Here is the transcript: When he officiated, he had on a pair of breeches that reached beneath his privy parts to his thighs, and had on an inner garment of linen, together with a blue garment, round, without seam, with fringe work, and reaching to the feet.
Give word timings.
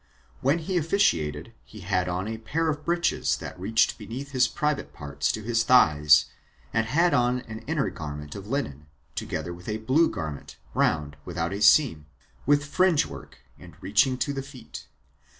When 0.39 0.57
he 0.57 0.77
officiated, 0.77 1.53
he 1.63 1.81
had 1.81 2.09
on 2.09 2.27
a 2.27 2.39
pair 2.39 2.69
of 2.69 2.83
breeches 2.83 3.35
that 3.37 3.59
reached 3.59 3.99
beneath 3.99 4.31
his 4.31 4.47
privy 4.47 4.81
parts 4.81 5.31
to 5.31 5.43
his 5.43 5.61
thighs, 5.63 6.25
and 6.73 6.87
had 6.87 7.13
on 7.13 7.41
an 7.41 7.59
inner 7.67 7.91
garment 7.91 8.33
of 8.33 8.47
linen, 8.47 8.87
together 9.13 9.53
with 9.53 9.69
a 9.69 9.77
blue 9.77 10.09
garment, 10.09 10.57
round, 10.73 11.17
without 11.23 11.53
seam, 11.61 12.07
with 12.47 12.65
fringe 12.65 13.05
work, 13.05 13.41
and 13.59 13.75
reaching 13.79 14.17
to 14.17 14.33
the 14.33 14.41
feet. 14.41 14.87